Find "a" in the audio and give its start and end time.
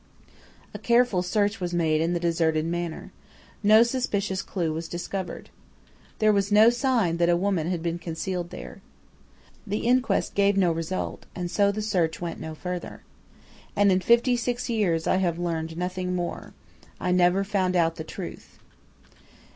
0.73-0.79, 7.29-7.37